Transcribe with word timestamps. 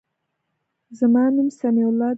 زما 0.99 1.23
نوم 1.35 1.47
سمیع 1.59 1.87
الله 1.89 2.07
دی. 2.09 2.09